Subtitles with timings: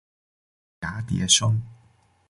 [0.79, 1.61] 芽叠生。